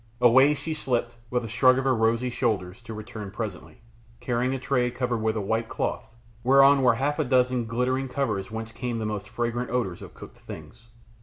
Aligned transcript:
Away 0.19 0.55
she 0.55 0.73
slipped, 0.73 1.15
with 1.29 1.45
a 1.45 1.47
shrug 1.47 1.77
of 1.77 1.83
her 1.83 1.93
rosy 1.93 2.31
shoulders, 2.31 2.81
to 2.85 2.93
return 2.95 3.29
presently, 3.29 3.81
carrying 4.19 4.51
a 4.55 4.57
tray 4.57 4.89
covered 4.89 5.19
with 5.19 5.35
a 5.37 5.41
white 5.41 5.69
cloth, 5.69 6.03
whereon 6.43 6.81
were 6.81 6.95
half 6.95 7.19
a 7.19 7.23
dozen 7.23 7.65
glittering 7.67 8.07
covers 8.09 8.49
whence 8.49 8.71
came 8.71 8.97
most 9.07 9.29
fragrant 9.29 9.69
odours 9.69 10.01
of 10.01 10.15
cooked 10.15 10.39
things. 10.39 10.87